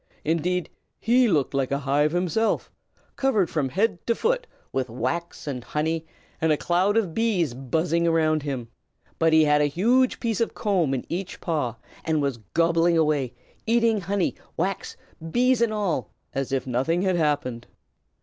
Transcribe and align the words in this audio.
Indeed, 0.25 0.67
he 0.99 1.27
looked 1.27 1.53
like 1.53 1.69
a 1.71 1.77
hive 1.77 2.11
himself, 2.11 2.71
covered 3.17 3.51
from 3.51 3.69
head 3.69 3.99
to 4.07 4.15
foot 4.15 4.47
with 4.71 4.89
wax 4.89 5.45
and 5.45 5.63
honey, 5.63 6.07
and 6.41 6.51
a 6.51 6.57
cloud 6.57 6.97
of 6.97 7.13
bees 7.13 7.53
buzzing 7.53 8.07
about 8.07 8.41
him. 8.41 8.67
But 9.19 9.31
he 9.31 9.43
had 9.45 9.61
a 9.61 9.65
huge 9.65 10.19
piece 10.19 10.41
of 10.41 10.55
comb 10.55 10.95
in 10.95 11.05
each 11.07 11.39
paw, 11.39 11.75
and 12.03 12.19
was 12.19 12.37
gobbling 12.55 12.97
away, 12.97 13.33
eating 13.67 14.01
honey, 14.01 14.33
wax, 14.57 14.97
bees 15.29 15.61
and 15.61 15.71
all, 15.71 16.09
as 16.33 16.51
if 16.51 16.65
nothing 16.65 17.03
had 17.03 17.15
happened." 17.15 17.67